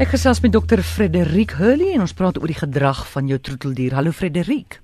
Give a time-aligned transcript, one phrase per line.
[0.00, 3.92] Ek gesels met dokter Frederik Hurley en ons praat oor die gedrag van jou troeteldier.
[3.92, 4.78] Hallo Frederik.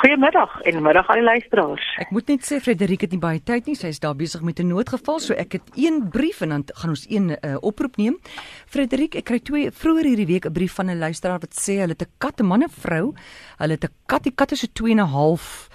[0.00, 1.84] Goeiemiddag en middag aan die luisteraars.
[2.02, 3.76] Ek moet net sê Frederik het nie baie tyd nie.
[3.78, 6.90] Sy is daar besig met 'n noodgeval, so ek het een brief en dan gaan
[6.90, 8.18] ons een uh, oproep neem.
[8.66, 11.94] Frederik, ek kry twee vroeër hierdie week 'n brief van 'n luisteraar wat sê hulle
[11.94, 13.14] het 'n kat, 'n man en vrou.
[13.58, 15.68] Hulle het 'n kat, die kat is so 2 en 'n half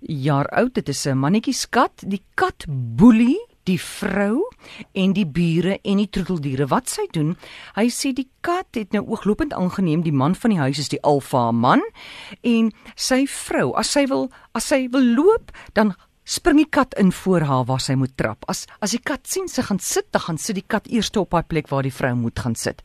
[0.00, 0.74] jaar oud.
[0.74, 2.04] Dit is 'n mannetjie skat.
[2.06, 4.44] Die kat boelie die vrou
[4.92, 7.36] en die bure en die troeteldiere wat sy doen.
[7.76, 11.02] Hy sê die kat het nou ooglopend aangeneem die man van die huis is die
[11.06, 11.82] alfa man
[12.46, 15.94] en sy vrou as sy wil as sy wil loop dan
[16.30, 18.44] spring die kat in voor haar waar sy moet trap.
[18.50, 21.34] As as die kat sien sy gaan sit, dan gaan sit die kat eers op
[21.34, 22.84] haar plek waar die vrou moet gaan sit.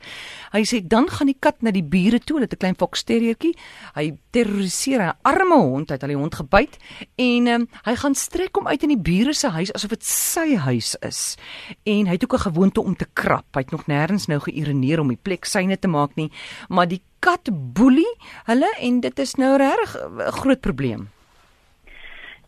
[0.53, 3.53] Hy sê dan gaan die kat na die bure toe, hulle het 'n klein foksterriertjie.
[3.95, 6.77] Hy terroriseer 'n arme hond, hy het al die hond gebyt
[7.17, 10.55] en um, hy gaan strek hom uit in die bure se huis asof dit sy
[10.55, 11.38] huis is.
[11.86, 13.45] En hy het ook 'n gewoonte om te krap.
[13.53, 16.31] Hy het nog nêrens nou geïreneer om die plek syne te maak nie,
[16.70, 21.14] maar die kat boelie hulle en dit is nou regtig 'n groot probleem.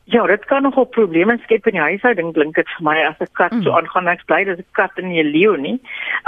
[0.10, 3.28] Ja, dit kan nogal probleme skep in die huishouding klink dit vir my as 'n
[3.36, 3.64] kat mm.
[3.64, 5.80] so aangaan ek bly dis 'n kat en nie 'n leeu nie.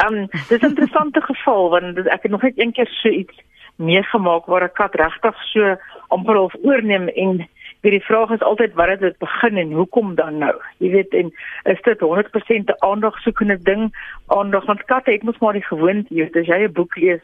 [0.06, 3.40] Um dis 'n interessante geval want ek het nog net een keer so iets
[3.78, 5.78] meegemaak waar 'n kat regtig so
[6.10, 7.48] amper half oorneem en
[7.82, 10.56] wie die vraag is altyd wat het dit begin en hoekom dan nou?
[10.78, 11.32] Jy weet en
[11.64, 13.96] is dit 100% 'n aandagsoekende ding?
[14.28, 17.24] Aandag want katte het mos maar die gewoonte, as jy 'n boek lees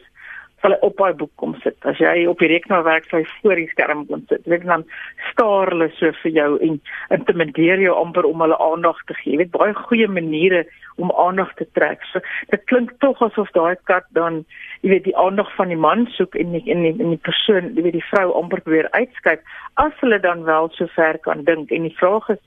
[0.62, 1.76] sal hy op daai boek kom sit.
[1.88, 4.44] As jy op die rekenaar werk, sal hy voor die skerm kom sit.
[4.48, 4.86] Dit dan
[5.30, 6.80] staar hulle so vir jou en
[7.14, 9.34] intimideer jou amper om hulle aandag te gee.
[9.34, 10.64] Jy weet baie goeie maniere
[10.96, 12.04] om aandag te trek.
[12.12, 14.44] So dit klink tog asof daai kat dan
[14.80, 17.74] jy weet die aandag van die man soek en die, en die, en die persoon,
[17.76, 19.44] jy weet die vrou amper probeer uitskyk
[19.82, 21.70] as hulle dan wel so ver kan dink.
[21.70, 22.42] En die vraag is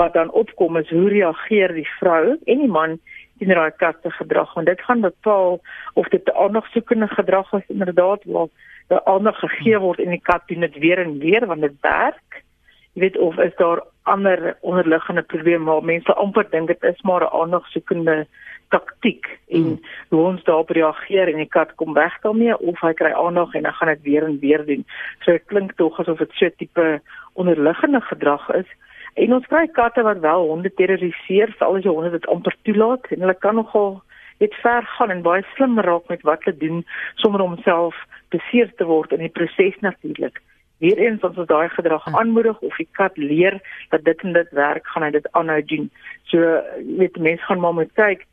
[0.00, 2.96] wat dan opkom is hoe reageer die vrou en die man
[3.38, 5.60] teenoor daai kat se gedrag want dit gaan bepaal
[5.94, 8.48] of dit 'n aandagsoekende gedrag is inderdaad waar
[8.88, 12.42] daar aandag gegee word en die kat doen dit weer en weer want dit werk
[12.94, 17.22] jy weet of is daar ander onderliggende probleme waar mense amper dink dit is maar
[17.22, 18.26] 'n aandagsoekende
[18.68, 19.80] taktik en hmm.
[20.08, 23.64] hoe ons daarop reageer en die kat kom weg daarmee of hy kry aandag en
[23.64, 24.84] hy gaan dit weer en weer doen
[25.20, 27.00] so dit klink tog asof dit so 'n tipe
[27.32, 28.70] onderliggende gedrag is
[29.14, 33.06] En ons kry katte wat wel honde terroriseer, veral as jy honde dit amper toelaat
[33.14, 34.00] en hulle kan nogal
[34.42, 36.82] net ver gaan en baie slim raak met wat hulle doen
[37.22, 37.94] sonder om self
[38.34, 40.42] beseer te word in die proses natuurlik.
[40.82, 43.60] Hiereens as ons daai gedrag aanmoedig of die kat leer
[43.94, 45.90] dat dit en dit werk, gaan hy dit aanhou doen.
[46.30, 46.40] So
[46.98, 48.26] weet mense gaan maar moet kyk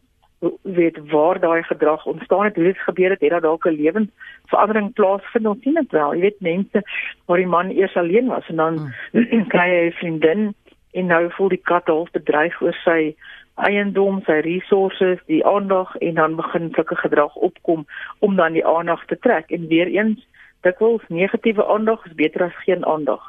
[0.66, 4.94] weet waar daai gedrag ontstaan het, hoe dit gebeur het, het daar dalk 'n lewensverandering
[4.94, 6.14] plaasvind ons sien dit wel.
[6.14, 6.82] Jy weet mense
[7.26, 9.48] waar die man eers alleen was en dan hmm.
[9.54, 10.56] kry hy 'n vriendin
[10.92, 13.16] en nou voel die kat half bedreig oor sy
[13.62, 17.86] eiendom, sy resources, die aandag en dan begin sulke gedrag opkom
[18.20, 20.24] om dan die aandag te trek en weer eens
[20.66, 23.24] dikwels negatiewe aandag is beter as geen aandag.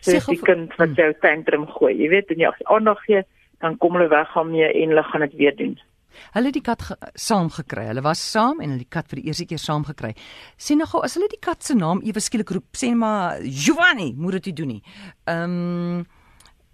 [0.00, 3.24] So die kind wat jou tantrum gooi, jy weet, en jy aandag gee,
[3.64, 5.74] dan kom hulle weg gaan mee en hulle gaan dit weer doen.
[6.34, 6.84] Hulle het die kat
[7.18, 7.88] saam gekry.
[7.90, 10.12] Hulle was saam en hulle die kat vir die eerste keer saam gekry.
[10.56, 14.12] Sien nou gou as hulle die kat se naam ewe skielik roep, sê maar Giovanni,
[14.16, 14.82] moet dit doen nie.
[15.30, 16.04] Ehm um,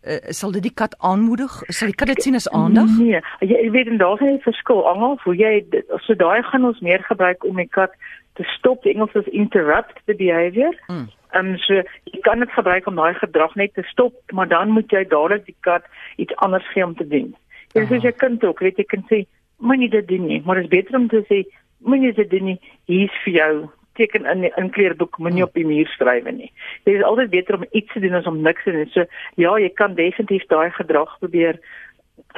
[0.07, 1.63] uh, sal dit die kat aanmoedig?
[1.69, 2.91] Sal die kat dit sien as aandag?
[2.99, 4.89] Nee, jy weet en daar's 'n verskil.
[4.89, 5.65] Angel, hoe jy
[6.07, 7.93] so daai gaan ons meer gebruik om die kat
[8.35, 8.83] te stop.
[8.83, 10.75] Die Engels is interrupt the behavior.
[10.87, 11.09] Hmm.
[11.33, 11.75] Ehm um, so
[12.05, 15.47] jy kan dit gebruik om daai gedrag net te stop, maar dan moet jy dadelik
[15.47, 15.85] die kat
[16.17, 17.35] iets anders gee om te doen.
[17.75, 19.27] Jy sê jy kan ook, weet jy kan sê,
[19.59, 21.45] moenie dit doen nie, maar dit is beter om te sê,
[21.79, 22.59] moenie dit doen nie.
[22.91, 23.53] Hier's vir jou
[23.99, 26.53] teken in die inkleerboek moenie op die muur skryf nie.
[26.85, 28.91] Dit is altyd beter om iets te doen as om niks te doen.
[28.95, 31.59] So ja, jy kan definitief daai gedrag probeer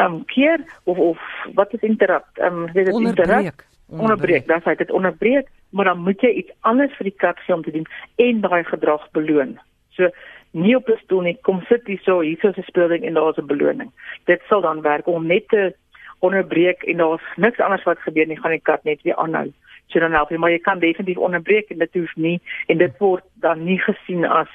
[0.01, 1.19] um, keer of of
[1.55, 2.39] wat is interrupt?
[2.39, 3.69] Ehm um, dit interrupt?
[3.93, 4.47] Onderbreek.
[4.49, 7.63] Dan sê dit onderbreek, maar dan moet jy iets anders vir die kat gee om
[7.63, 7.87] te doen
[8.17, 9.59] en daai gedrag beloon.
[9.93, 10.09] So
[10.53, 13.37] nie op 'n stoel nie, kom sit hier so, hier is 'n speelding en daar's
[13.37, 13.91] 'n beloning.
[14.25, 15.75] Dit sal dan werk om net te
[16.19, 19.53] onderbreek en daar's niks anders wat gebeur nie, gaan die kat net weer aanhou
[19.87, 22.99] so dan help jy maar jy kan definitief onderbreek en dit hoef nie en dit
[22.99, 24.49] word dan nie gesien as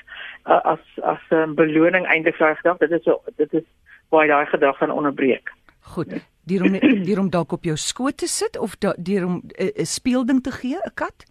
[0.46, 3.68] uh, as as 'n um, beloning eintlik vir gedrag dit is so dit is
[4.10, 5.52] waar daai gedrag gaan onderbreek.
[5.80, 6.14] Goed.
[6.44, 9.84] Deur om deur om dalk op jou skoot te sit of deur om 'n uh,
[9.84, 11.26] speelding te gee 'n kat?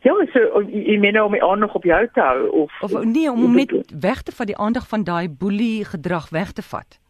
[0.00, 3.30] Ja, so jy meen nou om die aandag op jou te hou of of nee
[3.30, 7.00] om net weg te vat die aandag van daai boelie gedrag weg te vat.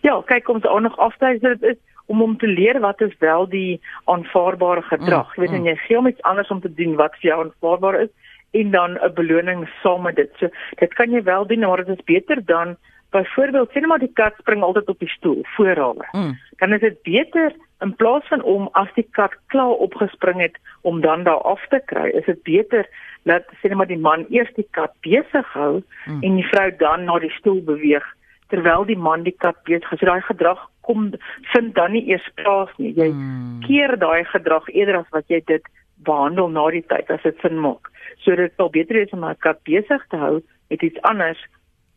[0.00, 1.76] Ja, kyk kom se aandag af, dit is
[2.10, 5.30] om om te leer wat is wel die aanvaarbare gedrag.
[5.30, 5.56] Mm, jy weet mm.
[5.56, 8.12] en jy gee hom iets anders om te doen wat vir jou aanvaarbaar is
[8.60, 10.30] en dan 'n beloning saam met dit.
[10.38, 10.48] So
[10.82, 12.76] dit kan jy wel doen, maar dit is beter dan
[13.10, 16.08] byvoorbeeld net maar die kat spring altyd op die stoel voor haar.
[16.12, 16.38] Mm.
[16.56, 21.00] Dan is dit beter in plaas van om as die kat klaar opgespring het om
[21.00, 22.88] dan daar af te kry, is dit beter
[23.22, 26.22] dat net maar die man eers die kat besig hou hmm.
[26.22, 28.06] en die vrou dan na die stoel beweeg
[28.50, 30.00] terwyl die man die kat besig is.
[30.00, 31.12] So daai gedrag kom
[31.52, 32.92] vind dan nie eers plaas nie.
[32.96, 33.60] Jy hmm.
[33.66, 35.66] keer daai gedrag eerder as wat jy dit
[36.06, 37.90] behandel na die tyd as dit sin maak.
[38.24, 41.40] So dit sal beter wees om 'n kat besig te hou met iets anders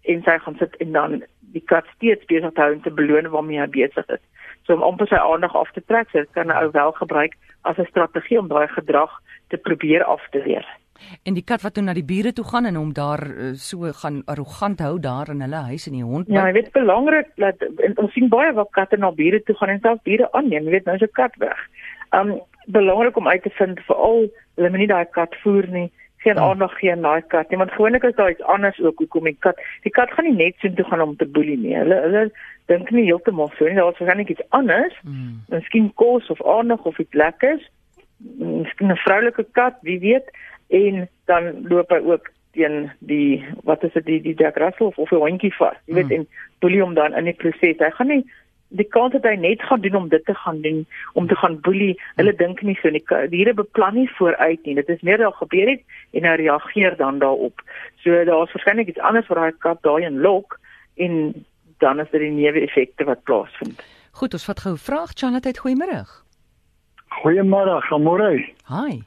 [0.04, 1.24] en sy gaan sit en dan
[1.56, 4.24] die kat steeds besig hou om te beloon waarmee hy besig is.
[4.66, 7.34] So om amper sy aandag af te trek, so dit kan 'n ou wel gebruik
[7.64, 9.12] as 'n strategie om daai gedrag
[9.50, 10.66] te probeer af te weer.
[11.24, 13.92] En die kat wat toe na die bure toe gaan en hom daar uh, so
[14.02, 16.28] gaan arrogant hou daar in hulle huis en die hond.
[16.28, 19.80] Ja, jy weet belangrik dat ons sien baie wat katte na bure toe gaan en
[19.82, 20.64] self bure aanneem.
[20.64, 21.60] Jy weet nou is 'n kat weg.
[22.12, 25.90] Um belangrik om uit te vind veral hulle moet nie daai kat voer nie
[26.24, 26.50] geen oh.
[26.50, 29.38] aandag gee aan daai kat nie want gewoonlik is daar iets anders ook hoekom die
[29.46, 32.24] kat die kat gaan nie net so toe gaan om te boelie nie hulle hulle
[32.72, 35.44] dink nie heeltemal so nie daar is waarskynlik iets anders mm.
[35.56, 37.68] miskien kos of aandag of iets lekkers
[38.40, 40.32] miskien 'n vroulike kat wie weet
[40.74, 45.12] en dan loop hy ook teen die wat is dit die die Jack Russell of
[45.12, 46.16] 'n hondjie vas jy weet mm.
[46.18, 46.28] en
[46.60, 47.78] boelie hom dan in die proses.
[47.78, 48.24] Hy gaan nie
[48.74, 51.60] die kant dat hy net gaan doen om dit te gaan doen om te gaan
[51.62, 53.04] boelie hulle dink nie so nie.
[53.06, 54.76] Die diere beplan nie vooruit nie.
[54.76, 55.82] Dit is meer daar gebeur het
[56.12, 57.62] en hy reageer dan daarop.
[58.02, 60.60] So daar's waarskynlik iets anders wat daai kat daai in lok
[60.98, 61.46] en
[61.78, 63.82] dan is dit die newe effekte wat plaasvind.
[64.12, 65.14] Goed ons vat gou vraag.
[65.14, 66.06] Chanat goeiemôre
[67.22, 67.82] goeiemôre.
[68.02, 68.30] Môre
[68.68, 69.04] hi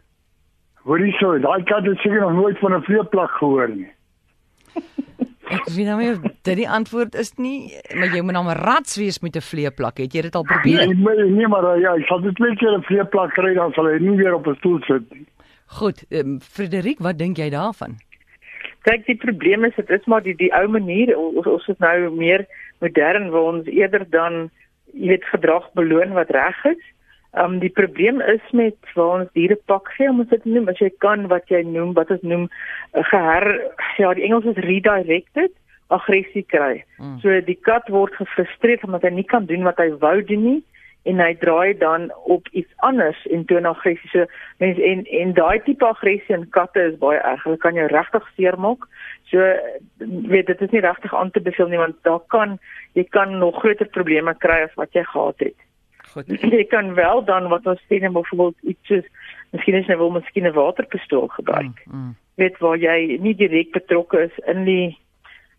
[0.87, 3.91] hoorie so daai kat het seker nog nooit van 'n vleeplak gehoor nie
[5.47, 8.97] Ek weet nou nie dit die antwoord is nie, maar jy moet nou 'n rats
[8.99, 9.99] wees met 'n vleeplak.
[9.99, 10.87] Het jy dit al probeer?
[10.87, 13.87] Nee, nee, nee maar ja, ek sal dit net keer 'n vleeplak kry dan sal
[13.87, 15.27] hy nie weer op 'n stoel sit nie.
[15.67, 17.97] Goed, um, Frederik, wat dink jy daarvan?
[18.83, 22.11] Kyk, die probleem is dit is maar die die ou manier ons ons is nou
[22.11, 22.47] meer
[22.81, 24.51] modern waar ons eerder dan
[24.93, 26.83] jy weet gedrag beloon wat reg is.
[27.35, 30.79] Ehm um, die probleem is met waar ons diere pak gee om dit noem as
[30.81, 33.47] jy kan wat jy noem wat ons noem uh, geher
[33.99, 35.53] ja die Engels is redirected
[35.89, 36.85] aggressie kry.
[36.99, 37.19] Mm.
[37.23, 40.63] So die kat word gefrustreerd omdat hy nie kan doen wat hy wou doen nie
[41.07, 44.11] en hy draai dan op iets anders en toon aggressie.
[44.11, 44.27] So
[44.63, 47.45] mense en en daai tipe aggressie in katte is baie erg.
[47.47, 48.89] Hulle kan jou regtig seermaak.
[49.31, 49.45] So
[50.33, 52.59] weet dit is nie regtig aan te beveel nie want daar kan
[52.99, 55.66] jy kan nog groter probleme kry as wat jy gehad het.
[56.17, 56.31] Goed.
[56.57, 59.09] Jy kan wel dan wat ons sien byvoorbeeld iets soos
[59.53, 61.83] miskien is jy wil miskien 'n waterpistool gebruik.
[61.85, 62.15] Mm, mm.
[62.41, 64.99] Weet waar jy nie direk betrokke is in die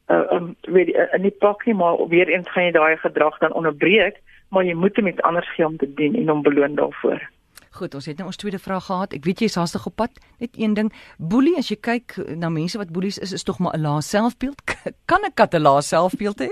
[0.09, 3.38] uh um, weet uh, in die pak nie maar weer eens gaan jy daai gedrag
[3.38, 6.75] dan onderbreek, maar jy moet hom iets anders gee om te doen en hom beloon
[6.75, 7.30] daarvoor.
[7.71, 9.13] Goed, ons het nou ons tweede vraag gehad.
[9.13, 10.12] Ek weet jy is haastig op pad.
[10.39, 10.94] Net een ding.
[11.18, 14.62] Boelie, as jy kyk na mense wat boelies is, is tog maar 'n lae selfbeeld.
[15.10, 16.50] Kan 'n kat 'n lae selfbeeld hê?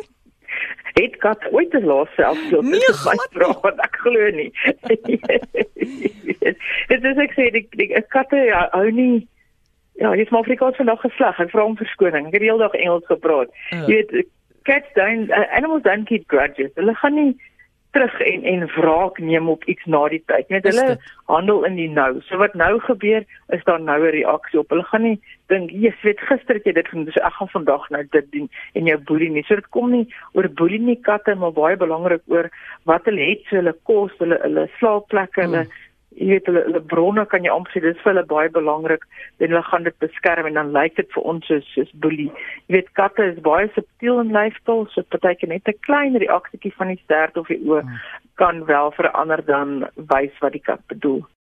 [0.96, 4.52] Het kat ooit 'n laas selfbeeld nee, dit is my vraag wat ek glo nie.
[6.92, 9.28] Dit is ek sê die, die katte ja, hou nie.
[10.00, 11.40] Ja jy's maar Afrikaans vandag geslag.
[11.40, 12.28] En vra om verskoning.
[12.28, 13.52] Ek het die hele dag Engels gepraat.
[13.72, 13.84] Uh.
[13.88, 14.28] jy weet
[14.64, 16.72] cats don't uh, animals don't keep grudges.
[16.80, 17.36] Hulle gaan nie
[17.96, 20.50] terug en en wraak neem op iets na die tyd.
[20.54, 20.98] Net hulle
[21.32, 22.20] handel in die nou.
[22.28, 23.24] So wat nou gebeur,
[23.56, 24.70] is daar nou 'n reaksie op.
[24.70, 27.90] Hulle gaan nie dink, "Jesus, weet gister het jy dit gedoen, so ek gaan vandag
[27.90, 29.44] nou dit doen" en jou boelie nie.
[29.44, 32.50] So dit kom nie oor boelie nie katte, maar baie belangrik oor
[32.84, 35.85] wat hulle het, so hulle kos, hulle hulle slaapplekke, hulle hmm
[36.16, 39.04] jy weet hulle, hulle bronne kan jy amper sê dis vir hulle baie belangrik
[39.40, 42.30] en hulle gaan dit beskerm en dan lyk dit vir ons soos soos boelie.
[42.68, 46.94] Jy weet katte is baie subtiel in lyfstyl, so partyke net 'n klein reaksietjie van
[46.94, 48.00] die stert of die oë hmm.
[48.42, 51.26] kan wel verander dan wys wat die kat bedoel.